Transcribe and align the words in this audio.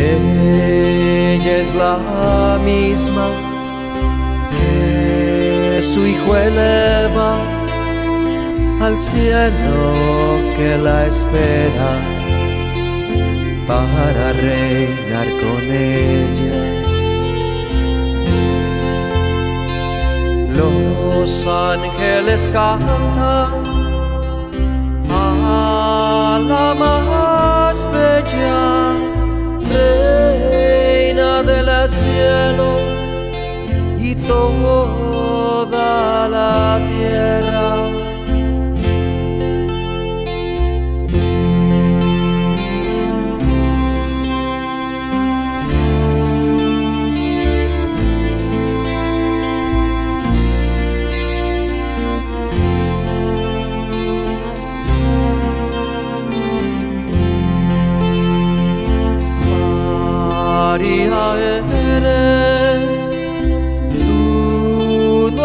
Ella 0.00 1.56
es 1.58 1.74
la 1.74 2.58
misma 2.64 3.28
que 4.50 5.82
su 5.82 6.06
hijo 6.06 6.36
eleva 6.36 7.36
al 8.80 8.96
cielo 8.96 9.92
que 10.56 10.78
la 10.78 11.06
espera 11.06 11.90
para 13.66 14.32
reinar 14.32 15.26
con 15.42 15.62
ella. 15.70 16.77
Los 20.58 21.46
ángeles 21.46 22.48
cantan 22.52 23.02
a 25.08 26.40
la 26.48 26.74
más 26.74 27.86
bella 27.92 28.96
reina 29.70 31.44
del 31.44 31.88
cielo 31.88 32.76
y 34.00 34.16
toda 34.16 35.07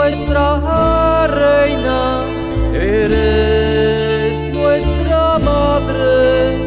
nuestra 0.03 1.27
reina, 1.27 2.21
eres 2.73 4.43
nuestra 4.53 5.39
madre 5.39 6.57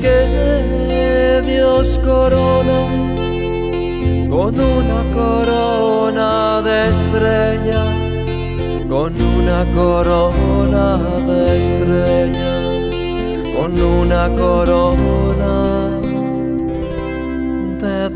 que 0.00 1.42
Dios 1.44 1.98
corona 2.04 2.80
con 4.30 4.54
una 4.54 5.00
corona 5.20 6.62
de 6.62 6.90
estrella, 6.90 7.84
con 8.88 9.12
una 9.20 9.64
corona 9.74 10.86
de 11.26 11.40
estrella, 11.58 12.54
con 13.56 13.70
una 13.82 14.28
corona 14.38 15.58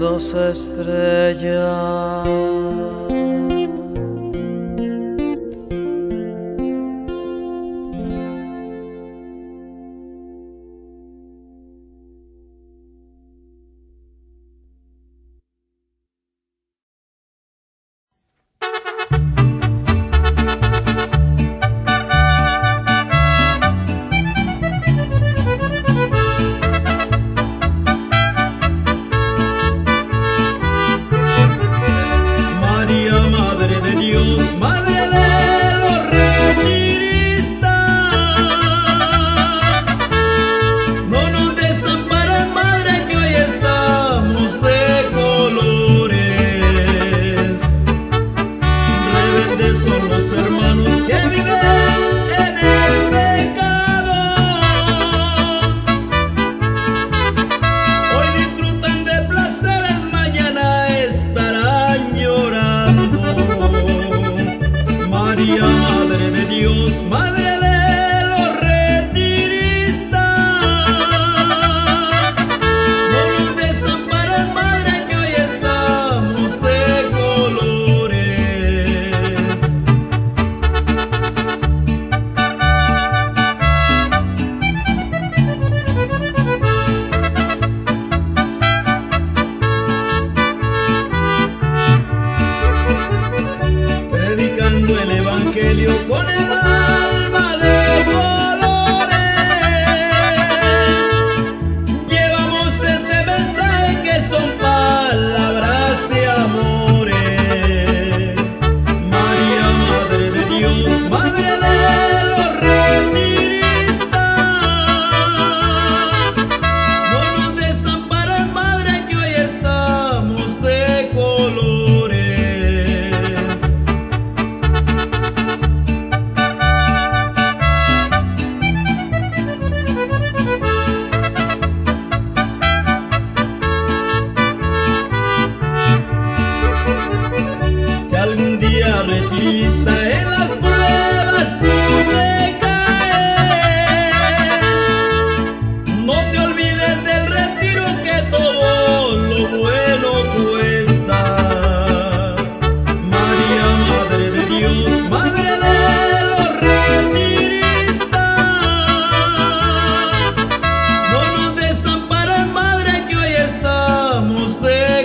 dos 0.02 0.34
estrellas. 0.34 1.62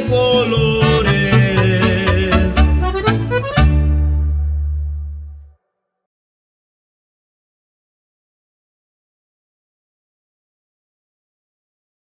color. 0.06 0.67